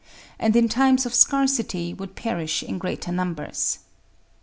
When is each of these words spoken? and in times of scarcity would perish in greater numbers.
and 0.39 0.55
in 0.55 0.67
times 0.67 1.05
of 1.05 1.13
scarcity 1.13 1.93
would 1.93 2.15
perish 2.15 2.63
in 2.63 2.79
greater 2.79 3.11
numbers. 3.11 3.77